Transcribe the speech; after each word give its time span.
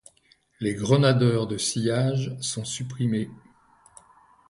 Les 0.59 0.73
grenadeurs 0.73 1.45
de 1.45 1.59
sillage 1.59 2.35
sont 2.39 2.65
supprimés. 2.65 3.29